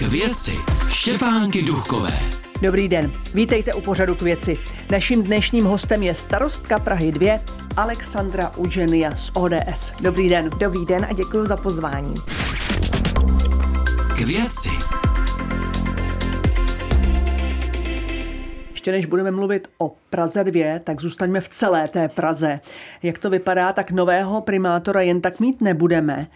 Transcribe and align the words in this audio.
K 0.00 0.02
věci 0.02 0.56
Štěpánky 0.88 1.62
Duchové. 1.62 2.12
Dobrý 2.62 2.88
den, 2.88 3.12
vítejte 3.34 3.74
u 3.74 3.80
pořadu 3.80 4.14
k 4.14 4.22
věci. 4.22 4.58
Naším 4.90 5.22
dnešním 5.22 5.64
hostem 5.64 6.02
je 6.02 6.14
starostka 6.14 6.78
Prahy 6.78 7.12
2 7.12 7.40
Alexandra 7.76 8.52
Uženia 8.56 9.16
z 9.16 9.30
ODS. 9.34 9.92
Dobrý 10.00 10.28
den. 10.28 10.50
Dobrý 10.58 10.86
den 10.86 11.06
a 11.10 11.12
děkuji 11.12 11.44
za 11.44 11.56
pozvání. 11.56 12.14
K 14.16 14.20
věci. 14.20 14.70
Ještě 18.70 18.92
než 18.92 19.06
budeme 19.06 19.30
mluvit 19.30 19.68
o 19.78 19.92
Praze 20.10 20.44
2, 20.44 20.78
tak 20.78 21.00
zůstaňme 21.00 21.40
v 21.40 21.48
celé 21.48 21.88
té 21.88 22.08
Praze. 22.08 22.60
Jak 23.02 23.18
to 23.18 23.30
vypadá, 23.30 23.72
tak 23.72 23.90
nového 23.90 24.40
primátora 24.40 25.00
jen 25.00 25.20
tak 25.20 25.40
mít 25.40 25.60
nebudeme. 25.60 26.26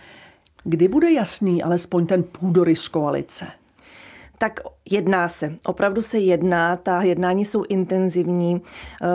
Kdy 0.65 0.89
bude 0.89 1.13
jasný 1.13 1.63
alespoň 1.63 2.07
ten 2.07 2.23
půdorys 2.23 2.89
koalice? 2.89 3.47
Tak 4.39 4.61
jedná 4.91 5.29
se, 5.29 5.55
opravdu 5.65 6.03
se 6.03 6.19
jedná, 6.19 6.77
ta 6.77 7.03
jednání 7.03 7.45
jsou 7.45 7.65
intenzivní. 7.69 8.63
Eh, 9.03 9.07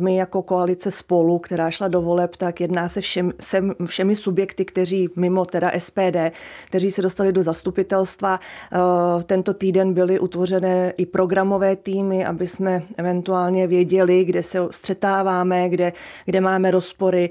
my 0.00 0.16
jako 0.16 0.42
koalice 0.42 0.90
spolu, 0.90 1.38
která 1.38 1.70
šla 1.70 1.88
do 1.88 2.02
voleb, 2.02 2.36
tak 2.36 2.60
jedná 2.60 2.88
se 2.88 3.00
všem, 3.00 3.32
se 3.40 3.62
všemi 3.86 4.16
subjekty, 4.16 4.64
kteří 4.64 5.08
mimo 5.16 5.44
teda 5.44 5.70
SPD, 5.78 6.32
kteří 6.66 6.90
se 6.90 7.02
dostali 7.02 7.32
do 7.32 7.42
zastupitelstva. 7.42 8.40
Eh, 8.72 9.22
tento 9.24 9.54
týden 9.54 9.94
byly 9.94 10.20
utvořené 10.20 10.92
i 10.96 11.06
programové 11.06 11.76
týmy, 11.76 12.24
aby 12.24 12.48
jsme 12.48 12.82
eventuálně 12.96 13.66
věděli, 13.66 14.24
kde 14.24 14.42
se 14.42 14.58
střetáváme, 14.70 15.68
kde, 15.68 15.92
kde 16.24 16.40
máme 16.40 16.70
rozpory 16.70 17.30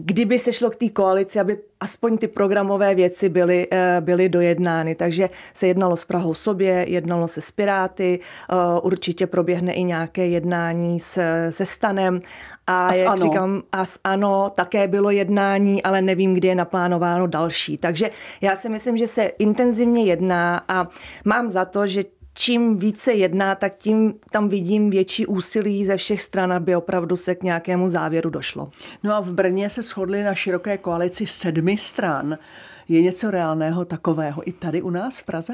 kdyby 0.00 0.38
se 0.38 0.52
šlo 0.52 0.70
k 0.70 0.76
té 0.76 0.88
koalici, 0.88 1.40
aby 1.40 1.58
aspoň 1.80 2.18
ty 2.18 2.28
programové 2.28 2.94
věci 2.94 3.28
byly, 3.28 3.66
eh, 3.70 3.96
byly 4.00 4.28
dojednány. 4.28 4.94
Takže 4.94 5.30
se 5.54 5.66
jednalo 5.66 5.96
s 5.96 6.04
Prahou 6.04 6.34
sobě, 6.34 6.84
jednalo 6.88 7.28
se 7.28 7.40
s 7.40 7.50
Piráty, 7.50 8.20
eh, 8.20 8.54
určitě 8.82 9.26
proběhne 9.26 9.72
i 9.72 9.84
nějaké 9.84 10.26
jednání 10.26 11.00
se, 11.00 11.46
se 11.50 11.66
Stanem. 11.66 12.22
A, 12.66 12.88
a 12.88 12.94
jak 12.94 13.06
ano. 13.06 13.16
říkám, 13.16 13.62
a 13.72 13.84
s 13.84 13.98
ANO 14.04 14.52
také 14.54 14.88
bylo 14.88 15.10
jednání, 15.10 15.82
ale 15.82 16.02
nevím, 16.02 16.34
kdy 16.34 16.48
je 16.48 16.54
naplánováno 16.54 17.26
další. 17.26 17.76
Takže 17.76 18.10
já 18.40 18.56
si 18.56 18.68
myslím, 18.68 18.96
že 18.96 19.06
se 19.06 19.24
intenzivně 19.24 20.04
jedná 20.04 20.64
a 20.68 20.88
mám 21.24 21.48
za 21.48 21.64
to, 21.64 21.86
že 21.86 22.04
čím 22.38 22.78
více 22.78 23.12
jedná, 23.12 23.54
tak 23.54 23.76
tím 23.76 24.14
tam 24.30 24.48
vidím 24.48 24.90
větší 24.90 25.26
úsilí 25.26 25.84
ze 25.84 25.96
všech 25.96 26.22
stran, 26.22 26.52
aby 26.52 26.76
opravdu 26.76 27.16
se 27.16 27.34
k 27.34 27.42
nějakému 27.42 27.88
závěru 27.88 28.30
došlo. 28.30 28.70
No 29.02 29.14
a 29.14 29.20
v 29.20 29.32
Brně 29.32 29.70
se 29.70 29.82
shodli 29.82 30.22
na 30.22 30.34
široké 30.34 30.78
koalici 30.78 31.26
sedmi 31.26 31.76
stran. 31.76 32.38
Je 32.88 33.02
něco 33.02 33.30
reálného 33.30 33.84
takového 33.84 34.48
i 34.48 34.52
tady 34.52 34.82
u 34.82 34.90
nás 34.90 35.18
v 35.18 35.24
Praze? 35.24 35.52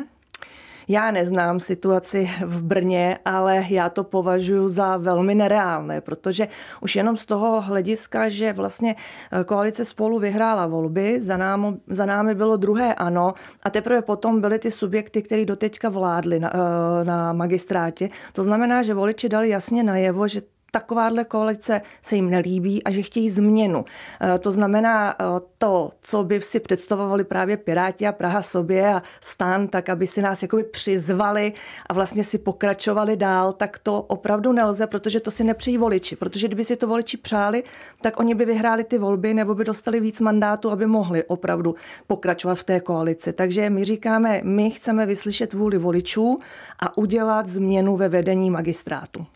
Já 0.89 1.11
neznám 1.11 1.61
situaci 1.61 2.31
v 2.45 2.63
Brně, 2.63 3.19
ale 3.25 3.65
já 3.69 3.89
to 3.89 4.05
považuji 4.05 4.69
za 4.69 4.97
velmi 4.97 5.35
nereálné, 5.35 6.01
protože 6.01 6.49
už 6.81 6.97
jenom 6.97 7.17
z 7.17 7.25
toho 7.25 7.61
hlediska, 7.61 8.29
že 8.29 8.53
vlastně 8.53 8.97
eh, 9.33 9.45
koalice 9.45 9.85
spolu 9.85 10.19
vyhrála 10.19 10.67
volby, 10.67 11.21
za, 11.21 11.37
námi, 11.37 11.67
za 11.87 12.07
námi 12.07 12.35
bylo 12.35 12.57
druhé 12.57 12.95
ano 12.95 13.35
a 13.63 13.71
teprve 13.71 14.03
potom 14.03 14.41
byly 14.41 14.59
ty 14.59 14.71
subjekty, 14.71 15.23
které 15.23 15.45
doteďka 15.45 15.89
vládly 15.89 16.41
na, 16.41 16.53
eh, 16.55 17.05
na 17.05 17.33
magistrátě. 17.33 18.09
To 18.33 18.45
znamená, 18.45 18.83
že 18.83 18.95
voliči 18.95 19.29
dali 19.29 19.49
jasně 19.49 19.83
najevo, 19.83 20.29
že 20.29 20.54
takováhle 20.75 21.25
koalice 21.25 21.81
se 22.03 22.17
jim 22.17 22.31
nelíbí 22.31 22.85
a 22.85 22.91
že 22.91 23.03
chtějí 23.03 23.31
změnu. 23.31 23.85
Eh, 24.21 24.39
to 24.39 24.53
znamená 24.53 25.15
eh, 25.15 25.25
to, 25.59 25.91
co 26.03 26.25
by 26.25 26.41
si 26.41 26.61
představovali 26.61 27.25
právě 27.25 27.57
Piráti 27.57 28.07
a 28.07 28.13
Praha 28.13 28.43
sobě 28.43 28.95
a 28.95 29.03
stan, 29.21 29.69
tak 29.69 29.89
aby 29.89 30.07
si 30.07 30.23
nás 30.23 30.43
jakoby 30.43 30.65
přizvali 30.65 31.53
a 31.87 31.95
vlastně 31.95 32.25
si 32.25 32.39
pokračovali 32.39 33.17
dál, 33.17 33.53
tak 33.53 33.79
to 33.79 34.03
opravdu 34.03 34.53
nelze, 34.53 34.87
protože 34.87 35.21
to 35.21 35.31
si 35.31 35.45
nepřejí 35.45 35.79
voliči. 35.79 36.17
Protože 36.17 36.47
kdyby 36.47 36.65
si 36.65 36.77
to 36.77 36.87
voliči 36.87 37.17
přáli, 37.17 37.63
tak 38.01 38.21
oni 38.21 38.35
by 38.35 38.45
vyhráli 38.45 38.85
ty 38.85 38.99
volby 38.99 39.35
nebo 39.35 39.55
by 39.55 39.65
dostali 39.65 40.01
víc 40.01 40.21
mandátů, 40.21 40.71
aby 40.71 40.87
mohli 40.87 41.25
opravdu 41.25 41.75
pokračovat 42.07 42.55
v 42.55 42.65
té 42.65 42.81
koalici. 42.81 43.33
Takže 43.33 43.71
my 43.71 43.85
říkáme, 43.85 44.41
my 44.45 44.71
chceme 44.71 45.07
vyslyšet 45.07 45.53
vůli 45.53 45.79
voličů 45.79 46.39
a 46.81 46.99
udělat 46.99 47.47
změnu 47.47 47.97
ve 47.97 48.09
vedení 48.09 48.51
magistrátu 48.51 49.27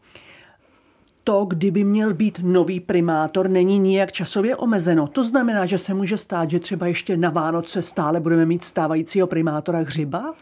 to, 1.28 1.44
kdyby 1.44 1.84
měl 1.84 2.14
být 2.14 2.40
nový 2.42 2.80
primátor, 2.80 3.48
není 3.50 3.78
nijak 3.78 4.12
časově 4.12 4.56
omezeno. 4.56 5.06
To 5.06 5.24
znamená, 5.24 5.66
že 5.66 5.78
se 5.78 5.94
může 5.94 6.18
stát, 6.18 6.50
že 6.50 6.60
třeba 6.60 6.86
ještě 6.86 7.16
na 7.16 7.30
Vánoce 7.30 7.82
stále 7.82 8.20
budeme 8.20 8.46
mít 8.46 8.64
stávajícího 8.64 9.26
primátora 9.26 9.78
Hřiba? 9.78 10.34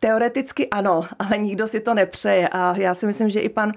Teoreticky 0.00 0.68
ano, 0.68 1.04
ale 1.18 1.38
nikdo 1.38 1.68
si 1.68 1.80
to 1.80 1.94
nepřeje 1.94 2.48
a 2.48 2.76
já 2.76 2.94
si 2.94 3.06
myslím, 3.06 3.30
že 3.30 3.40
i 3.40 3.48
pan 3.48 3.72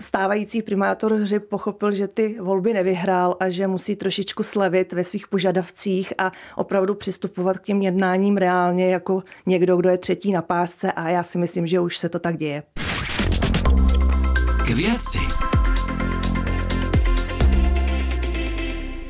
stávající 0.00 0.62
primátor 0.62 1.14
Hřib 1.14 1.48
pochopil, 1.48 1.92
že 1.92 2.08
ty 2.08 2.36
volby 2.40 2.72
nevyhrál 2.72 3.36
a 3.40 3.48
že 3.48 3.66
musí 3.66 3.96
trošičku 3.96 4.42
slevit 4.42 4.92
ve 4.92 5.04
svých 5.04 5.28
požadavcích 5.28 6.12
a 6.18 6.32
opravdu 6.56 6.94
přistupovat 6.94 7.58
k 7.58 7.64
těm 7.64 7.82
jednáním 7.82 8.36
reálně 8.36 8.92
jako 8.92 9.22
někdo, 9.46 9.76
kdo 9.76 9.88
je 9.88 9.98
třetí 9.98 10.32
na 10.32 10.42
pásce 10.42 10.92
a 10.92 11.08
já 11.08 11.22
si 11.22 11.38
myslím, 11.38 11.66
že 11.66 11.80
už 11.80 11.98
se 11.98 12.08
to 12.08 12.18
tak 12.18 12.36
děje. 12.36 12.62
K 14.66 14.70
věci. 14.70 15.51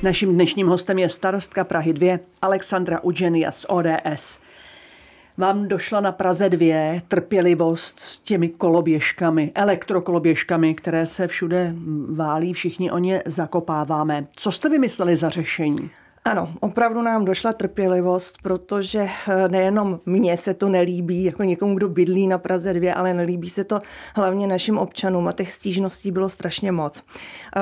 Naším 0.03 0.35
dnešním 0.35 0.67
hostem 0.67 0.99
je 0.99 1.09
starostka 1.09 1.65
Prahy 1.65 1.93
2 1.93 2.19
Alexandra 2.43 3.01
Ugenia 3.01 3.51
z 3.53 3.67
ODS. 3.69 4.41
Vám 5.37 5.69
došla 5.69 6.01
na 6.01 6.13
Praze 6.13 6.49
2 6.49 7.01
trpělivost 7.09 8.01
s 8.01 8.19
těmi 8.19 8.49
koloběžkami, 8.49 9.53
elektrokoloběžkami, 9.55 10.75
které 10.75 11.07
se 11.07 11.27
všude 11.27 11.75
válí, 12.15 12.53
všichni 12.53 12.91
o 12.91 12.99
ně 12.99 13.23
zakopáváme. 13.27 14.27
Co 14.37 14.53
jste 14.53 14.69
vymysleli 14.69 15.17
za 15.17 15.29
řešení? 15.29 15.91
Ano, 16.25 16.55
opravdu 16.61 17.03
nám 17.03 17.25
došla 17.25 17.53
trpělivost, 17.53 18.35
protože 18.43 19.09
eh, 19.29 19.49
nejenom 19.49 20.01
mně 20.07 20.37
se 20.37 20.55
to 20.55 20.69
nelíbí, 20.69 21.25
jako 21.25 21.43
někomu, 21.43 21.75
kdo 21.75 21.89
bydlí 21.89 22.27
na 22.27 22.39
Praze 22.39 22.73
2, 22.73 22.95
ale 22.95 23.15
nelíbí 23.15 23.51
se 23.51 23.65
to 23.65 23.81
hlavně 24.15 24.47
našim 24.47 24.79
občanům 24.79 25.29
a 25.29 25.33
těch 25.33 25.53
stížností 25.53 26.11
bylo 26.11 26.29
strašně 26.29 26.73
moc. 26.73 27.03
Eh, 27.57 27.61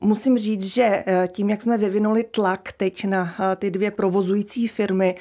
musím 0.00 0.38
říct, 0.38 0.64
že 0.64 1.04
eh, 1.06 1.28
tím, 1.32 1.50
jak 1.50 1.62
jsme 1.62 1.78
vyvinuli 1.78 2.24
tlak 2.24 2.72
teď 2.76 3.04
na 3.04 3.34
ty 3.56 3.70
dvě 3.70 3.90
provozující 3.90 4.68
firmy 4.68 5.14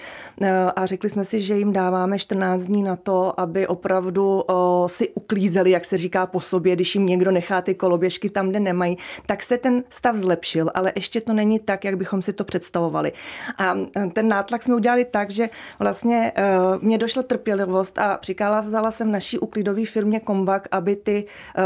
a 0.75 0.85
řekli 0.85 1.09
jsme 1.09 1.25
si, 1.25 1.41
že 1.41 1.56
jim 1.57 1.73
dáváme 1.73 2.19
14 2.19 2.61
dní 2.61 2.84
na 2.84 2.96
to, 2.96 3.40
aby 3.40 3.67
opravdu 3.67 4.44
si 4.88 5.09
uklízeli, 5.09 5.72
jak 5.72 5.85
se 5.85 5.97
říká 5.97 6.25
po 6.25 6.40
sobě, 6.40 6.75
když 6.75 6.96
jim 6.96 7.06
někdo 7.06 7.31
nechá 7.31 7.61
ty 7.61 7.75
koloběžky 7.75 8.29
tam, 8.29 8.50
kde 8.50 8.59
nemají, 8.59 8.97
tak 9.25 9.44
se 9.44 9.57
ten 9.57 9.84
stav 9.90 10.16
zlepšil, 10.16 10.69
ale 10.73 10.91
ještě 10.96 11.22
to 11.22 11.34
není 11.34 11.59
tak, 11.59 11.85
jak 11.85 11.97
bychom 11.97 12.22
si 12.22 12.34
to 12.34 12.44
představili 12.44 12.69
představovali. 12.69 13.12
A 13.57 13.75
e, 13.96 14.07
ten 14.13 14.28
nátlak 14.28 14.63
jsme 14.63 14.75
udělali 14.75 15.06
tak, 15.06 15.31
že 15.31 15.50
vlastně 15.80 16.31
e, 16.35 16.44
mě 16.81 16.97
došla 16.97 17.24
trpělivost 17.24 17.97
a 17.97 18.18
přikázala 18.18 18.91
jsem 18.91 19.12
naší 19.12 19.40
uklidové 19.40 19.85
firmě 19.85 20.19
Kombak, 20.19 20.68
aby 20.72 20.96
ty 20.96 21.25
e, 21.25 21.63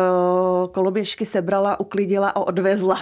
koloběžky 0.72 1.26
sebrala, 1.26 1.80
uklidila 1.80 2.30
a 2.30 2.40
odvezla 2.40 2.98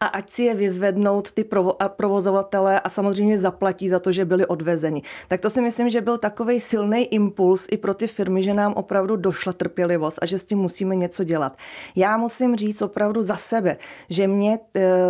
a 0.00 0.06
ať 0.06 0.30
si 0.30 0.42
je 0.42 0.54
vyzvednout 0.54 1.32
ty 1.32 1.44
provozovatele 1.88 2.80
a 2.80 2.88
samozřejmě 2.88 3.38
zaplatí 3.38 3.88
za 3.88 3.98
to, 3.98 4.12
že 4.12 4.24
byli 4.24 4.46
odvezeni. 4.46 5.02
Tak 5.28 5.40
to 5.40 5.50
si 5.50 5.60
myslím, 5.60 5.90
že 5.90 6.00
byl 6.00 6.18
takový 6.18 6.60
silný 6.60 7.04
impuls 7.04 7.66
i 7.70 7.76
pro 7.76 7.94
ty 7.94 8.06
firmy, 8.06 8.42
že 8.42 8.54
nám 8.54 8.72
opravdu 8.72 9.16
došla 9.16 9.52
trpělivost 9.52 10.18
a 10.22 10.26
že 10.26 10.38
s 10.38 10.44
tím 10.44 10.58
musíme 10.58 10.94
něco 10.94 11.24
dělat. 11.24 11.56
Já 11.96 12.16
musím 12.16 12.56
říct 12.56 12.82
opravdu 12.82 13.22
za 13.22 13.36
sebe, 13.36 13.76
že 14.08 14.28
mě 14.28 14.58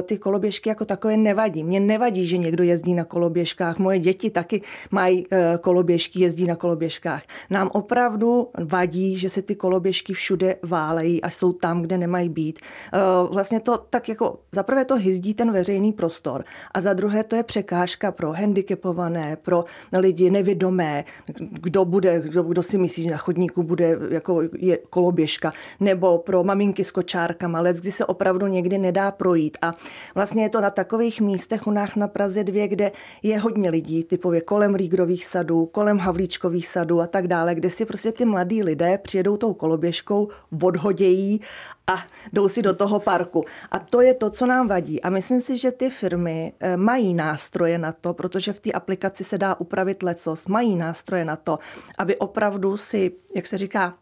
ty 0.02 0.18
koloběžky 0.18 0.68
jako 0.68 0.84
takové 0.84 1.16
nevadí. 1.16 1.64
Mě 1.64 1.80
nevadí 1.80 2.21
že 2.26 2.38
někdo 2.38 2.64
jezdí 2.64 2.94
na 2.94 3.04
koloběžkách. 3.04 3.78
Moje 3.78 3.98
děti 3.98 4.30
taky 4.30 4.62
mají 4.90 5.26
eh, 5.30 5.58
koloběžky, 5.60 6.20
jezdí 6.20 6.46
na 6.46 6.56
koloběžkách. 6.56 7.22
Nám 7.50 7.70
opravdu 7.72 8.48
vadí, 8.64 9.18
že 9.18 9.30
se 9.30 9.42
ty 9.42 9.54
koloběžky 9.54 10.12
všude 10.12 10.56
válejí 10.62 11.22
a 11.22 11.30
jsou 11.30 11.52
tam, 11.52 11.82
kde 11.82 11.98
nemají 11.98 12.28
být. 12.28 12.58
Eh, 12.92 12.98
vlastně 13.32 13.60
to 13.60 13.78
tak 13.78 14.08
jako, 14.08 14.38
za 14.54 14.62
prvé 14.62 14.84
to 14.84 14.96
hyzdí 14.96 15.34
ten 15.34 15.52
veřejný 15.52 15.92
prostor 15.92 16.44
a 16.74 16.80
za 16.80 16.92
druhé 16.92 17.24
to 17.24 17.36
je 17.36 17.42
překážka 17.42 18.12
pro 18.12 18.32
handicapované, 18.32 19.36
pro 19.36 19.64
lidi 19.92 20.30
nevědomé, 20.30 21.04
kdo 21.36 21.84
bude, 21.84 22.20
kdo, 22.20 22.42
kdo 22.42 22.62
si 22.62 22.78
myslí, 22.78 23.02
že 23.02 23.10
na 23.10 23.16
chodníku 23.16 23.62
bude 23.62 23.98
jako 24.10 24.42
je 24.58 24.78
koloběžka, 24.90 25.52
nebo 25.80 26.18
pro 26.18 26.44
maminky 26.44 26.84
s 26.84 26.90
kočárkama, 26.90 27.60
let, 27.60 27.76
kdy 27.76 27.92
se 27.92 28.06
opravdu 28.06 28.46
někdy 28.46 28.78
nedá 28.78 29.10
projít. 29.10 29.58
A 29.62 29.74
vlastně 30.14 30.42
je 30.42 30.48
to 30.48 30.60
na 30.60 30.70
takových 30.70 31.20
místech 31.20 31.66
u 31.66 31.70
nás 31.70 31.94
na 31.96 32.08
Praze 32.12 32.44
2, 32.44 32.66
kde 32.66 32.92
je 33.22 33.38
hodně 33.38 33.70
lidí, 33.70 34.04
typově 34.04 34.40
kolem 34.40 34.74
Rígrových 34.74 35.24
sadů, 35.24 35.66
kolem 35.66 35.98
Havlíčkových 35.98 36.66
sadů 36.66 37.00
a 37.00 37.06
tak 37.06 37.26
dále, 37.28 37.54
kde 37.54 37.70
si 37.70 37.84
prostě 37.84 38.12
ty 38.12 38.24
mladí 38.24 38.62
lidé 38.62 38.98
přijedou 38.98 39.36
tou 39.36 39.54
koloběžkou, 39.54 40.28
odhodějí 40.62 41.40
a 41.86 42.02
jdou 42.32 42.48
si 42.48 42.62
do 42.62 42.74
toho 42.74 43.00
parku. 43.00 43.44
A 43.70 43.78
to 43.78 44.00
je 44.00 44.14
to, 44.14 44.30
co 44.30 44.46
nám 44.46 44.68
vadí. 44.68 45.02
A 45.02 45.10
myslím 45.10 45.40
si, 45.40 45.58
že 45.58 45.70
ty 45.70 45.90
firmy 45.90 46.52
eh, 46.60 46.76
mají 46.76 47.14
nástroje 47.14 47.78
na 47.78 47.92
to, 47.92 48.14
protože 48.14 48.52
v 48.52 48.60
té 48.60 48.72
aplikaci 48.72 49.24
se 49.24 49.38
dá 49.38 49.60
upravit 49.60 50.02
lecos, 50.02 50.46
mají 50.46 50.76
nástroje 50.76 51.24
na 51.24 51.36
to, 51.36 51.58
aby 51.98 52.16
opravdu 52.16 52.76
si, 52.76 53.12
jak 53.36 53.46
se 53.46 53.58
říká, 53.58 53.94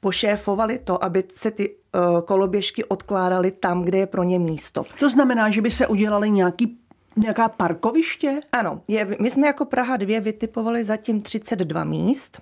pošéfovali 0.00 0.78
to, 0.78 1.04
aby 1.04 1.24
se 1.34 1.50
ty 1.50 1.70
eh, 1.70 1.98
koloběžky 2.24 2.84
odkládaly 2.84 3.50
tam, 3.50 3.82
kde 3.82 3.98
je 3.98 4.06
pro 4.06 4.22
ně 4.22 4.38
místo. 4.38 4.82
To 5.00 5.10
znamená, 5.10 5.50
že 5.50 5.62
by 5.62 5.70
se 5.70 5.86
udělali 5.86 6.30
nějaký 6.30 6.78
Nějaká 7.16 7.48
parkoviště? 7.48 8.36
Ano, 8.52 8.80
je, 8.88 9.16
my 9.20 9.30
jsme 9.30 9.46
jako 9.46 9.64
Praha 9.64 9.96
2 9.96 10.20
vytipovali 10.20 10.84
zatím 10.84 11.22
32 11.22 11.84
míst. 11.84 12.40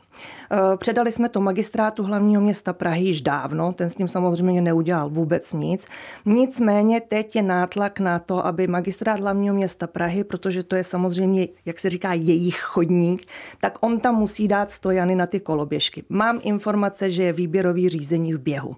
Eh, 0.53 0.77
předali 0.77 1.13
jsme 1.13 1.29
to 1.29 1.41
magistrátu 1.41 2.03
hlavního 2.03 2.43
města 2.43 2.73
Prahy 2.73 3.05
již 3.05 3.23
dávno, 3.23 3.73
ten 3.73 3.91
s 3.91 3.95
tím 3.95 4.09
samozřejmě 4.09 4.61
neudělal 4.61 5.11
vůbec 5.11 5.53
nic. 5.53 5.87
Nicméně 6.25 7.01
teď 7.01 7.37
je 7.37 7.43
nátlak 7.43 8.01
na 8.01 8.19
to, 8.19 8.47
aby 8.47 8.67
magistrát 8.67 9.21
hlavního 9.21 9.55
města 9.55 9.87
Prahy, 9.87 10.25
protože 10.25 10.63
to 10.63 10.77
je 10.77 10.85
samozřejmě, 10.85 11.49
jak 11.67 11.81
se 11.81 11.91
říká, 11.91 12.13
jejich 12.13 12.61
chodník, 12.61 13.27
tak 13.61 13.79
on 13.81 14.01
tam 14.01 14.15
musí 14.15 14.49
dát 14.49 14.71
stojany 14.71 15.15
na 15.15 15.27
ty 15.27 15.41
koloběžky. 15.41 16.05
Mám 16.09 16.41
informace, 16.43 17.11
že 17.11 17.23
je 17.23 17.33
výběrový 17.33 17.89
řízení 17.89 18.35
v 18.35 18.39
běhu. 18.39 18.77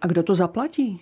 A 0.00 0.06
kdo 0.06 0.22
to 0.22 0.34
zaplatí? 0.34 1.00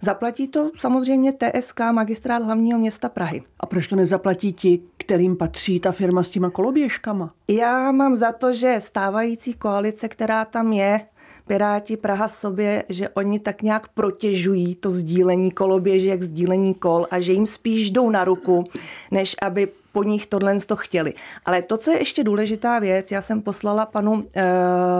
Zaplatí 0.00 0.48
to 0.48 0.70
samozřejmě 0.78 1.32
TSK, 1.32 1.80
magistrát 1.92 2.42
hlavního 2.42 2.78
města 2.78 3.08
Prahy. 3.08 3.42
A 3.60 3.66
proč 3.66 3.86
to 3.86 3.96
nezaplatí 3.96 4.52
ti, 4.52 4.80
kterým 4.96 5.36
patří 5.36 5.80
ta 5.80 5.92
firma 5.92 6.22
s 6.22 6.30
těma 6.30 6.50
koloběžkama? 6.50 7.32
Já 7.48 7.92
mám 7.92 8.16
za 8.16 8.32
to, 8.32 8.54
že 8.54 8.76
stávající 8.78 9.54
koalice, 9.54 10.08
která 10.08 10.44
tam 10.44 10.72
je, 10.72 11.00
Piráti 11.46 11.96
Praha 11.96 12.28
sobě, 12.28 12.84
že 12.88 13.08
oni 13.08 13.40
tak 13.40 13.62
nějak 13.62 13.88
protěžují 13.88 14.74
to 14.74 14.90
sdílení 14.90 15.50
koloběžek, 15.50 16.22
sdílení 16.22 16.74
kol 16.74 17.06
a 17.10 17.20
že 17.20 17.32
jim 17.32 17.46
spíš 17.46 17.90
jdou 17.90 18.10
na 18.10 18.24
ruku, 18.24 18.64
než 19.10 19.36
aby 19.42 19.68
po 19.96 20.02
nich 20.02 20.26
tohle 20.26 20.60
to 20.60 20.76
chtěli. 20.76 21.14
Ale 21.44 21.62
to, 21.62 21.76
co 21.76 21.90
je 21.90 21.98
ještě 21.98 22.24
důležitá 22.24 22.78
věc, 22.78 23.12
já 23.12 23.22
jsem 23.22 23.42
poslala 23.42 23.86
panu 23.86 24.24
e, 24.36 24.42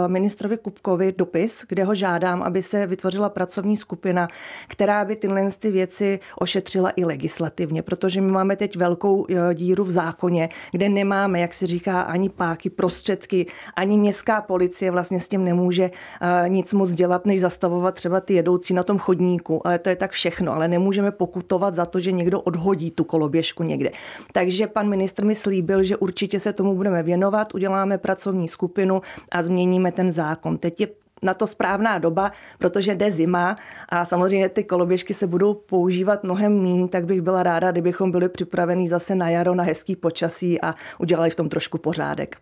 ministrovi 0.07 0.57
Kupkovi 0.57 1.13
dopis, 1.17 1.65
kde 1.69 1.83
ho 1.83 1.95
žádám, 1.95 2.43
aby 2.43 2.63
se 2.63 2.87
vytvořila 2.87 3.29
pracovní 3.29 3.77
skupina, 3.77 4.27
která 4.67 5.05
by 5.05 5.15
tyhle 5.15 5.51
ty 5.59 5.71
věci 5.71 6.19
ošetřila 6.39 6.91
i 6.95 7.05
legislativně, 7.05 7.81
protože 7.81 8.21
my 8.21 8.31
máme 8.31 8.55
teď 8.55 8.77
velkou 8.77 9.25
e, 9.29 9.55
díru 9.55 9.83
v 9.83 9.91
zákoně, 9.91 10.49
kde 10.71 10.89
nemáme, 10.89 11.39
jak 11.39 11.53
se 11.53 11.67
říká, 11.67 12.01
ani 12.01 12.29
páky, 12.29 12.69
prostředky, 12.69 13.45
ani 13.75 13.97
městská 13.97 14.41
policie 14.41 14.91
vlastně 14.91 15.19
s 15.19 15.27
tím 15.27 15.43
nemůže 15.43 15.83
e, 15.83 16.49
nic 16.49 16.73
moc 16.73 16.91
dělat, 16.91 17.25
než 17.25 17.41
zastavovat 17.41 17.95
třeba 17.95 18.19
ty 18.19 18.33
jedoucí 18.33 18.73
na 18.73 18.83
tom 18.83 18.97
chodníku, 18.97 19.67
ale 19.67 19.79
to 19.79 19.89
je 19.89 19.95
tak 19.95 20.11
všechno, 20.11 20.53
ale 20.53 20.67
nemůžeme 20.67 21.11
pokutovat 21.11 21.73
za 21.73 21.85
to, 21.85 21.99
že 21.99 22.11
někdo 22.11 22.41
odhodí 22.41 22.91
tu 22.91 23.03
koloběžku 23.03 23.63
někde. 23.63 23.91
Takže 24.33 24.67
pan 24.67 24.86
pan 24.87 24.91
ministr 24.91 25.25
mi 25.25 25.35
slíbil, 25.35 25.83
že 25.83 25.97
určitě 25.97 26.39
se 26.39 26.53
tomu 26.53 26.75
budeme 26.75 27.03
věnovat, 27.03 27.55
uděláme 27.55 27.97
pracovní 27.97 28.47
skupinu 28.47 29.01
a 29.31 29.43
změníme 29.43 29.91
ten 29.91 30.11
zákon. 30.11 30.57
Teď 30.57 30.81
je 30.81 30.87
na 31.21 31.33
to 31.33 31.47
správná 31.47 31.97
doba, 31.97 32.31
protože 32.59 32.95
jde 32.95 33.11
zima 33.11 33.55
a 33.89 34.05
samozřejmě 34.05 34.49
ty 34.49 34.63
koloběžky 34.63 35.13
se 35.13 35.27
budou 35.27 35.53
používat 35.53 36.23
mnohem 36.23 36.61
méně, 36.61 36.87
tak 36.87 37.05
bych 37.05 37.21
byla 37.21 37.43
ráda, 37.43 37.71
kdybychom 37.71 38.11
byli 38.11 38.29
připraveni 38.29 38.87
zase 38.87 39.15
na 39.15 39.29
jaro, 39.29 39.55
na 39.55 39.63
hezký 39.63 39.95
počasí 39.95 40.61
a 40.61 40.75
udělali 40.99 41.29
v 41.29 41.35
tom 41.35 41.49
trošku 41.49 41.77
pořádek. 41.77 42.37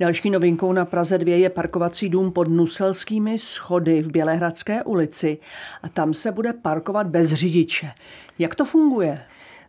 Další 0.00 0.30
novinkou 0.30 0.72
na 0.72 0.84
Praze 0.84 1.18
2 1.18 1.36
je 1.36 1.50
parkovací 1.50 2.08
dům 2.08 2.32
pod 2.32 2.48
Nuselskými 2.48 3.38
schody 3.38 4.02
v 4.02 4.10
Bělehradské 4.10 4.82
ulici 4.82 5.38
a 5.82 5.88
tam 5.88 6.14
se 6.14 6.32
bude 6.32 6.52
parkovat 6.52 7.06
bez 7.06 7.32
řidiče. 7.32 7.90
Jak 8.38 8.54
to 8.54 8.64
funguje? 8.64 9.22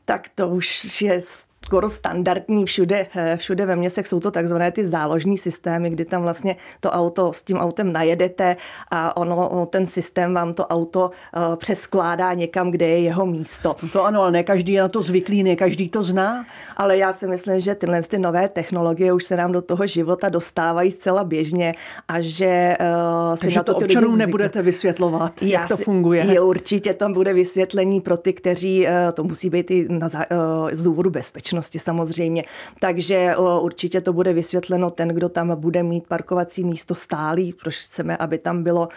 Tak 0.06 0.29
to 0.35 0.47
už 0.47 1.01
je 1.01 1.21
skoro 1.65 1.89
standardní 1.89 2.65
všude, 2.65 3.07
eh, 3.15 3.38
všude 3.38 3.65
ve 3.65 3.75
městech 3.75 4.07
jsou 4.07 4.19
to 4.19 4.31
takzvané 4.31 4.71
ty 4.71 4.88
záložní 4.88 5.38
systémy, 5.38 5.89
kdy 5.89 6.06
tam 6.06 6.21
vlastně 6.21 6.56
to 6.79 6.91
auto 6.91 7.33
s 7.33 7.41
tím 7.41 7.57
autem 7.57 7.94
najedete 7.94 8.56
a 8.91 9.17
ono, 9.17 9.65
ten 9.65 9.85
systém 9.85 10.33
vám 10.33 10.53
to 10.53 10.67
auto 10.67 11.11
eh, 11.11 11.56
přeskládá 11.56 12.33
někam, 12.33 12.71
kde 12.71 12.88
je 12.88 13.00
jeho 13.00 13.25
místo. 13.25 13.75
To 13.94 14.06
ano, 14.06 14.21
ale 14.21 14.31
ne 14.31 14.44
každý 14.44 14.73
je 14.73 14.81
na 14.81 14.88
to 14.88 15.01
zvyklý, 15.01 15.44
ne 15.44 15.56
každý 15.56 15.89
to 15.89 16.03
zná. 16.03 16.45
Ale 16.77 16.97
já 16.97 17.13
si 17.13 17.27
myslím, 17.27 17.59
že 17.59 17.75
tyhle 17.75 18.03
ty 18.03 18.19
nové 18.19 18.50
technologie 18.50 19.13
už 19.13 19.23
se 19.23 19.38
nám 19.38 19.51
do 19.51 19.61
toho 19.61 19.88
života 19.88 20.29
dostávají 20.29 20.91
zcela 20.91 21.23
běžně 21.23 21.75
a 22.07 22.21
že 22.21 22.77
uh, 22.79 23.35
si 23.35 23.41
Takže 23.41 23.59
na 23.59 23.63
to, 23.63 23.73
to 23.73 23.85
občanům 23.85 24.17
nebudete 24.17 24.61
vysvětlovat, 24.61 25.41
já 25.41 25.59
jak 25.59 25.67
to 25.67 25.77
funguje. 25.77 26.25
Je, 26.25 26.41
určitě 26.41 26.94
tam 26.94 27.13
bude 27.13 27.33
vysvětlení 27.33 28.01
pro 28.01 28.17
ty, 28.17 28.33
kteří, 28.33 28.88
uh, 28.88 28.91
to 29.13 29.23
musí 29.23 29.50
být 29.50 29.71
i 29.71 29.88
na, 29.89 30.07
uh, 30.07 30.71
z 30.71 30.83
důvodu 30.83 31.09
bezpečnosti 31.09 31.48
bezpečnosti 31.49 31.79
samozřejmě. 31.79 32.43
Takže 32.79 33.35
určitě 33.61 34.01
to 34.01 34.13
bude 34.13 34.33
vysvětleno 34.33 34.89
ten, 34.89 35.07
kdo 35.07 35.29
tam 35.29 35.55
bude 35.59 35.83
mít 35.83 36.07
parkovací 36.07 36.63
místo 36.63 36.95
stálý, 36.95 37.53
proč 37.53 37.75
chceme, 37.75 38.17
aby 38.17 38.37
tam 38.37 38.63
bylo, 38.63 38.87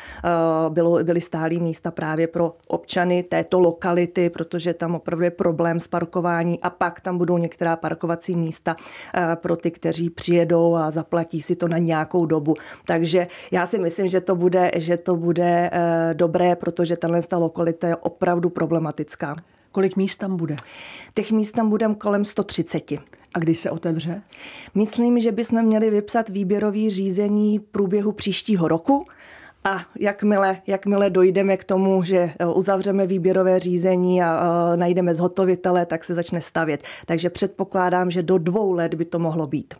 bylo, 0.68 1.04
byly 1.04 1.20
stálý 1.20 1.60
místa 1.60 1.90
právě 1.90 2.26
pro 2.26 2.54
občany 2.68 3.22
této 3.22 3.60
lokality, 3.60 4.30
protože 4.30 4.74
tam 4.74 4.94
opravdu 4.94 5.24
je 5.24 5.30
problém 5.30 5.80
s 5.80 5.88
parkování 5.88 6.60
a 6.62 6.70
pak 6.70 7.00
tam 7.00 7.18
budou 7.18 7.38
některá 7.38 7.76
parkovací 7.76 8.36
místa 8.36 8.76
pro 9.34 9.56
ty, 9.56 9.70
kteří 9.70 10.10
přijedou 10.10 10.74
a 10.74 10.90
zaplatí 10.90 11.42
si 11.42 11.56
to 11.56 11.68
na 11.68 11.78
nějakou 11.78 12.26
dobu. 12.26 12.54
Takže 12.86 13.26
já 13.50 13.66
si 13.66 13.78
myslím, 13.78 14.08
že 14.08 14.20
to 14.20 14.36
bude, 14.36 14.70
že 14.76 14.96
to 14.96 15.16
bude 15.16 15.70
dobré, 16.12 16.56
protože 16.56 16.96
tahle 16.96 17.20
lokalita 17.32 17.88
je 17.88 17.96
opravdu 17.96 18.50
problematická. 18.50 19.36
Kolik 19.72 19.96
míst 19.96 20.16
tam 20.16 20.36
bude? 20.36 20.56
Těch 21.14 21.32
míst 21.32 21.52
tam 21.52 21.70
budeme 21.70 21.94
kolem 21.94 22.24
130. 22.24 22.90
A 23.34 23.38
kdy 23.38 23.54
se 23.54 23.70
otevře? 23.70 24.22
Myslím, 24.74 25.20
že 25.20 25.32
bychom 25.32 25.62
měli 25.62 25.90
vypsat 25.90 26.28
výběrový 26.28 26.90
řízení 26.90 27.58
v 27.58 27.62
průběhu 27.62 28.12
příštího 28.12 28.68
roku. 28.68 29.04
A 29.64 29.80
jakmile, 29.98 30.56
jakmile 30.66 31.10
dojdeme 31.10 31.56
k 31.56 31.64
tomu, 31.64 32.04
že 32.04 32.32
e, 32.38 32.46
uzavřeme 32.46 33.06
výběrové 33.06 33.60
řízení 33.60 34.22
a 34.22 34.40
uh, 34.40 34.76
najdeme 34.76 35.14
zhotovitele, 35.14 35.86
tak 35.86 36.04
se 36.04 36.14
začne 36.14 36.40
stavět. 36.40 36.82
Takže 37.06 37.30
předpokládám, 37.30 38.10
že 38.10 38.22
do 38.22 38.38
dvou 38.38 38.72
let 38.72 38.94
by 38.94 39.04
to 39.04 39.18
mohlo 39.18 39.46
být. 39.46 39.74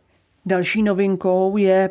Další 0.46 0.82
novinkou 0.82 1.56
je 1.56 1.90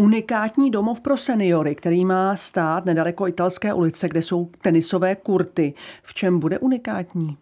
unikátní 0.00 0.70
domov 0.70 1.00
pro 1.00 1.16
seniory, 1.16 1.74
který 1.74 2.04
má 2.04 2.36
stát 2.36 2.84
nedaleko 2.84 3.28
italské 3.28 3.74
ulice, 3.74 4.08
kde 4.08 4.22
jsou 4.22 4.50
tenisové 4.62 5.16
kurty. 5.16 5.74
V 6.02 6.14
čem 6.14 6.38
bude 6.38 6.58
unikátní? 6.58 7.36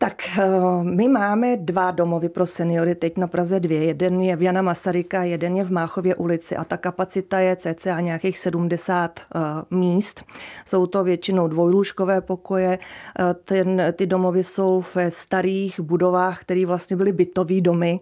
Tak 0.00 0.22
eh, 0.38 0.48
my 0.82 1.08
máme 1.08 1.56
dva 1.56 1.90
domovy 1.90 2.28
pro 2.28 2.46
seniory 2.46 2.94
teď 2.94 3.16
na 3.16 3.26
Praze 3.26 3.60
dvě. 3.60 3.84
Jeden 3.84 4.20
je 4.20 4.36
v 4.36 4.42
Jana 4.42 4.62
Masaryka, 4.62 5.22
jeden 5.22 5.56
je 5.56 5.64
v 5.64 5.72
Máchově 5.72 6.14
ulici 6.14 6.56
a 6.56 6.64
ta 6.64 6.76
kapacita 6.76 7.38
je 7.38 7.56
cca 7.56 8.00
nějakých 8.00 8.38
70 8.38 9.20
eh, 9.20 9.38
míst. 9.70 10.24
Jsou 10.66 10.86
to 10.86 11.04
většinou 11.04 11.48
dvojlůžkové 11.48 12.20
pokoje. 12.20 12.78
Eh, 12.78 13.34
ten, 13.44 13.82
ty 13.92 14.06
domovy 14.06 14.44
jsou 14.44 14.84
ve 14.94 15.10
starých 15.10 15.80
budovách, 15.80 16.40
které 16.40 16.66
vlastně 16.66 16.96
byly 16.96 17.12
bytové 17.12 17.60
domy, 17.60 18.00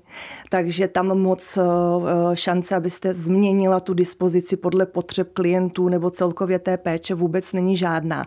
takže 0.50 0.88
tam 0.88 1.06
moc 1.06 1.59
šance, 2.35 2.76
abyste 2.76 3.14
změnila 3.14 3.80
tu 3.80 3.94
dispozici 3.94 4.56
podle 4.56 4.87
potřeb 4.87 5.32
klientů 5.32 5.88
nebo 5.88 6.11
celkově 6.11 6.59
té 6.59 6.76
péče 6.76 7.14
vůbec 7.14 7.52
není 7.52 7.76
žádná. 7.76 8.25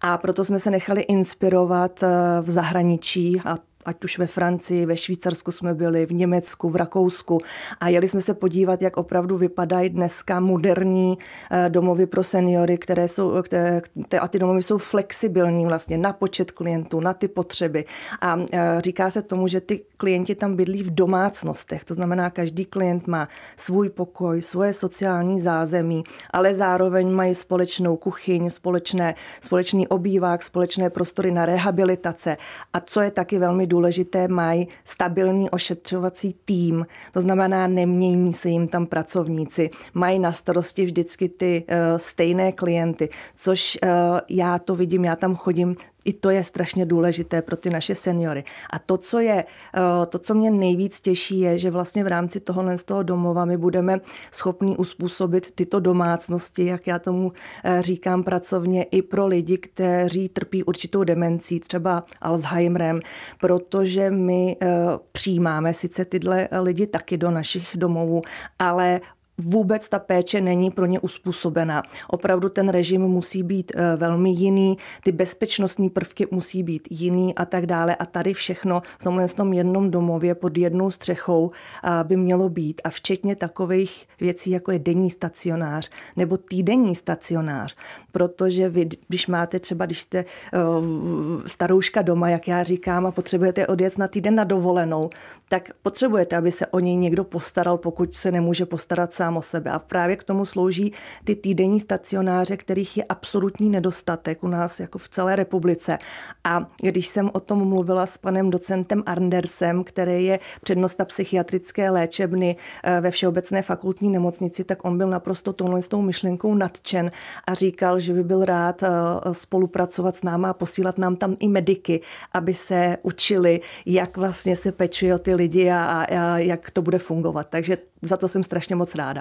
A 0.00 0.18
proto 0.18 0.44
jsme 0.44 0.60
se 0.60 0.70
nechali 0.70 1.00
inspirovat 1.00 2.00
v 2.42 2.50
zahraničí 2.50 3.05
zahraničí 3.06 3.40
a 3.44 3.58
ať 3.86 4.04
už 4.04 4.18
ve 4.18 4.26
Francii, 4.26 4.86
ve 4.86 4.96
Švýcarsku 4.96 5.52
jsme 5.52 5.74
byli, 5.74 6.06
v 6.06 6.12
Německu, 6.12 6.70
v 6.70 6.76
Rakousku. 6.76 7.40
A 7.80 7.88
jeli 7.88 8.08
jsme 8.08 8.20
se 8.20 8.34
podívat, 8.34 8.82
jak 8.82 8.96
opravdu 8.96 9.36
vypadají 9.36 9.90
dneska 9.90 10.40
moderní 10.40 11.18
eh, 11.50 11.68
domovy 11.68 12.06
pro 12.06 12.24
seniory, 12.24 12.78
které 12.78 13.08
jsou, 13.08 13.42
které, 13.42 13.82
a 14.20 14.28
ty 14.28 14.38
domovy 14.38 14.62
jsou 14.62 14.78
flexibilní 14.78 15.66
vlastně 15.66 15.98
na 15.98 16.12
počet 16.12 16.50
klientů, 16.50 17.00
na 17.00 17.14
ty 17.14 17.28
potřeby. 17.28 17.84
A 18.20 18.36
eh, 18.52 18.80
říká 18.80 19.10
se 19.10 19.22
tomu, 19.22 19.48
že 19.48 19.60
ty 19.60 19.80
klienti 19.96 20.34
tam 20.34 20.56
bydlí 20.56 20.82
v 20.82 20.94
domácnostech, 20.94 21.84
to 21.84 21.94
znamená, 21.94 22.30
každý 22.30 22.64
klient 22.64 23.06
má 23.06 23.28
svůj 23.56 23.88
pokoj, 23.88 24.42
svoje 24.42 24.72
sociální 24.72 25.40
zázemí, 25.40 26.04
ale 26.30 26.54
zároveň 26.54 27.10
mají 27.10 27.34
společnou 27.34 27.96
kuchyň, 27.96 28.50
společné, 28.50 29.14
společný 29.40 29.88
obývák, 29.88 30.42
společné 30.42 30.90
prostory 30.90 31.30
na 31.30 31.46
rehabilitace. 31.46 32.36
A 32.72 32.80
co 32.80 33.00
je 33.00 33.10
taky 33.10 33.38
velmi 33.38 33.66
důležité, 33.66 33.75
důležité, 33.76 34.28
mají 34.28 34.68
stabilní 34.84 35.50
ošetřovací 35.50 36.36
tým, 36.44 36.86
to 37.12 37.20
znamená, 37.20 37.66
nemění 37.66 38.32
se 38.32 38.48
jim 38.48 38.68
tam 38.68 38.86
pracovníci, 38.86 39.70
mají 39.94 40.18
na 40.18 40.32
starosti 40.32 40.84
vždycky 40.84 41.28
ty 41.28 41.64
uh, 41.68 41.98
stejné 41.98 42.52
klienty, 42.52 43.08
což 43.34 43.78
uh, 43.82 43.88
já 44.28 44.58
to 44.58 44.76
vidím, 44.76 45.04
já 45.04 45.16
tam 45.16 45.36
chodím 45.36 45.76
i 46.06 46.12
to 46.12 46.30
je 46.30 46.44
strašně 46.44 46.86
důležité 46.86 47.42
pro 47.42 47.56
ty 47.56 47.70
naše 47.70 47.94
seniory. 47.94 48.44
A 48.70 48.78
to, 48.78 48.96
co 48.96 49.18
je, 49.18 49.44
eh, 49.44 50.06
to, 50.06 50.18
co 50.18 50.34
mě 50.34 50.50
nejvíc 50.50 51.00
těší, 51.00 51.40
je, 51.40 51.58
že 51.58 51.70
vlastně 51.70 52.04
v 52.04 52.06
rámci 52.06 52.40
tohohle 52.40 52.78
z 52.78 52.84
toho 52.84 53.02
domova 53.02 53.44
my 53.44 53.56
budeme 53.56 54.00
schopni 54.32 54.76
uspůsobit 54.76 55.50
tyto 55.54 55.80
domácnosti, 55.80 56.66
jak 56.66 56.86
já 56.86 56.98
tomu 56.98 57.32
eh, 57.64 57.82
říkám 57.82 58.24
pracovně, 58.24 58.82
i 58.82 59.02
pro 59.02 59.26
lidi, 59.26 59.58
kteří 59.58 60.28
trpí 60.28 60.64
určitou 60.64 61.04
demencí, 61.04 61.60
třeba 61.60 62.04
Alzheimerem, 62.20 63.00
protože 63.40 64.10
my 64.10 64.56
eh, 64.62 64.66
přijímáme 65.12 65.74
sice 65.74 66.04
tyhle 66.04 66.48
lidi 66.62 66.86
taky 66.86 67.16
do 67.16 67.30
našich 67.30 67.68
domovů, 67.74 68.22
ale 68.58 69.00
vůbec 69.38 69.88
ta 69.88 69.98
péče 69.98 70.40
není 70.40 70.70
pro 70.70 70.86
ně 70.86 71.00
uspůsobená. 71.00 71.82
Opravdu 72.08 72.48
ten 72.48 72.68
režim 72.68 73.02
musí 73.02 73.42
být 73.42 73.72
eh, 73.74 73.96
velmi 73.96 74.30
jiný, 74.30 74.78
ty 75.04 75.12
bezpečnostní 75.12 75.90
prvky 75.90 76.26
musí 76.30 76.62
být 76.62 76.88
jiný 76.90 77.34
a 77.34 77.44
tak 77.44 77.66
dále. 77.66 77.94
A 77.94 78.06
tady 78.06 78.34
všechno 78.34 78.82
v 78.98 79.04
tomhle 79.04 79.28
tom 79.28 79.52
jednom 79.52 79.90
domově 79.90 80.34
pod 80.34 80.58
jednou 80.58 80.90
střechou 80.90 81.50
eh, 81.84 82.04
by 82.04 82.16
mělo 82.16 82.48
být. 82.48 82.80
A 82.84 82.90
včetně 82.90 83.36
takových 83.36 84.06
věcí, 84.20 84.50
jako 84.50 84.72
je 84.72 84.78
denní 84.78 85.10
stacionář 85.10 85.90
nebo 86.16 86.36
týdenní 86.36 86.94
stacionář. 86.94 87.76
Protože 88.12 88.68
vy, 88.68 88.88
když 89.08 89.26
máte 89.26 89.58
třeba, 89.58 89.86
když 89.86 90.00
jste 90.00 90.24
uh, 90.24 91.42
starouška 91.46 92.02
doma, 92.02 92.28
jak 92.28 92.48
já 92.48 92.62
říkám, 92.62 93.06
a 93.06 93.10
potřebujete 93.10 93.66
odjet 93.66 93.98
na 93.98 94.08
týden 94.08 94.34
na 94.34 94.44
dovolenou, 94.44 95.10
tak 95.48 95.70
potřebujete, 95.82 96.36
aby 96.36 96.52
se 96.52 96.66
o 96.66 96.78
něj 96.78 96.96
někdo 96.96 97.24
postaral, 97.24 97.78
pokud 97.78 98.14
se 98.14 98.32
nemůže 98.32 98.66
postarat 98.66 99.14
sám 99.14 99.25
sám 99.26 99.36
o 99.36 99.42
sebe. 99.42 99.70
A 99.70 99.78
právě 99.78 100.16
k 100.16 100.24
tomu 100.24 100.44
slouží 100.44 100.92
ty 101.24 101.36
týdenní 101.36 101.80
stacionáře, 101.80 102.56
kterých 102.56 102.96
je 102.96 103.04
absolutní 103.04 103.70
nedostatek 103.70 104.44
u 104.44 104.48
nás 104.48 104.80
jako 104.80 104.98
v 104.98 105.08
celé 105.08 105.36
republice. 105.36 105.98
A 106.44 106.66
když 106.82 107.06
jsem 107.06 107.30
o 107.32 107.40
tom 107.40 107.68
mluvila 107.68 108.06
s 108.06 108.18
panem 108.18 108.50
docentem 108.50 109.02
Arndersem, 109.06 109.84
který 109.84 110.24
je 110.24 110.38
přednosta 110.62 111.04
psychiatrické 111.04 111.90
léčebny 111.90 112.56
eh, 112.56 113.00
ve 113.00 113.10
Všeobecné 113.10 113.62
fakultní 113.62 114.10
nemocnici, 114.10 114.64
tak 114.64 114.84
on 114.84 114.98
byl 114.98 115.08
naprosto 115.08 115.52
touhle 115.52 115.82
s 115.82 115.88
tou 115.88 116.02
myšlenkou 116.02 116.54
nadčen 116.54 117.10
a 117.46 117.54
říkal, 117.54 118.00
že 118.00 118.12
by 118.12 118.22
byl 118.24 118.44
rád 118.44 118.82
eh, 118.82 118.88
spolupracovat 119.32 120.16
s 120.16 120.22
náma 120.22 120.50
a 120.50 120.54
posílat 120.54 120.98
nám 120.98 121.16
tam 121.16 121.36
i 121.40 121.48
mediky, 121.48 122.00
aby 122.32 122.54
se 122.54 122.96
učili, 123.02 123.60
jak 123.86 124.16
vlastně 124.16 124.56
se 124.56 124.72
pečuje 124.72 125.14
o 125.14 125.18
ty 125.18 125.34
lidi 125.34 125.70
a, 125.70 126.06
a 126.06 126.38
jak 126.38 126.70
to 126.70 126.82
bude 126.82 126.98
fungovat. 126.98 127.46
Takže 127.50 127.78
za 128.02 128.16
to 128.16 128.28
jsem 128.28 128.44
strašně 128.44 128.76
moc 128.76 128.94
ráda. 128.94 129.15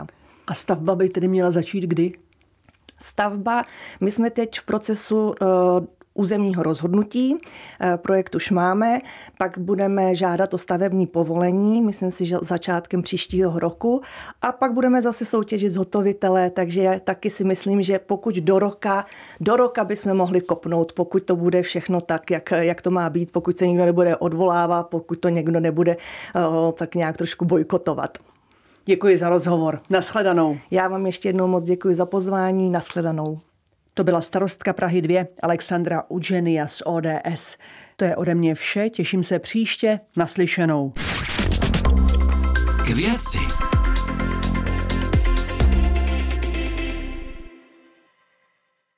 A 0.48 0.54
stavba 0.54 0.96
by 0.96 1.10
tedy 1.10 1.28
měla 1.28 1.52
začít 1.52 1.84
kdy? 1.84 2.14
Stavba, 2.98 3.64
my 4.02 4.12
jsme 4.12 4.30
teď 4.30 4.60
v 4.60 4.66
procesu 4.66 5.28
uh, 5.28 5.86
územního 6.16 6.64
rozhodnutí. 6.64 7.38
Eh, 7.82 7.98
projekt 7.98 8.36
už 8.36 8.52
máme, 8.52 9.00
pak 9.38 9.58
budeme 9.58 10.16
žádat 10.16 10.54
o 10.54 10.58
stavební 10.58 11.08
povolení, 11.08 11.82
myslím 11.82 12.12
si, 12.12 12.26
že 12.26 12.38
začátkem 12.42 13.02
příštího 13.02 13.60
roku 13.60 14.02
a 14.42 14.52
pak 14.52 14.74
budeme 14.74 15.02
zase 15.02 15.26
soutěžit 15.26 15.72
zhotovitele, 15.72 16.50
takže 16.50 17.02
taky 17.04 17.30
si 17.30 17.44
myslím, 17.44 17.82
že 17.82 18.00
pokud 18.00 18.36
do 18.36 18.60
roka, 18.60 19.06
do 19.40 19.56
roka 19.56 19.84
bychom 19.84 20.14
mohli 20.14 20.42
kopnout, 20.42 20.94
pokud 20.94 21.24
to 21.24 21.36
bude 21.36 21.62
všechno 21.62 22.02
tak, 22.02 22.32
jak, 22.32 22.52
jak 22.52 22.82
to 22.82 22.92
má 22.92 23.10
být, 23.10 23.32
pokud 23.32 23.58
se 23.58 23.68
nikdo 23.68 23.86
nebude 23.86 24.18
odvolávat, 24.18 24.88
pokud 24.88 25.20
to 25.20 25.30
někdo 25.30 25.60
nebude 25.60 25.98
uh, 26.36 26.72
tak 26.72 26.96
nějak 26.96 27.18
trošku 27.18 27.46
bojkotovat. 27.46 28.18
Děkuji 28.86 29.18
za 29.18 29.30
rozhovor. 29.30 29.80
Naschledanou. 29.90 30.58
Já 30.72 30.88
vám 30.88 31.06
ještě 31.06 31.30
jednou 31.30 31.48
moc 31.48 31.64
děkuji 31.64 31.96
za 31.96 32.06
pozvání. 32.06 32.70
Naschledanou. 32.70 33.40
To 33.94 34.04
byla 34.04 34.22
starostka 34.22 34.74
Prahy 34.74 35.02
2 35.02 35.26
Alexandra 35.42 36.04
Udženia 36.08 36.68
z 36.68 36.82
ODS. 36.86 37.58
To 37.96 38.06
je 38.06 38.16
ode 38.16 38.36
mě 38.36 38.56
vše, 38.56 38.90
těším 38.90 39.24
se 39.24 39.40
příště 39.40 40.00
naslyšenou. 40.18 40.94
K 42.86 42.90
věci. 42.90 43.75